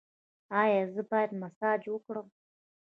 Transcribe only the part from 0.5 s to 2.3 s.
ایا زه باید مساج وکړم؟